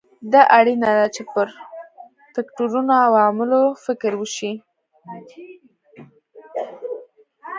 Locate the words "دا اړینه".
0.33-0.89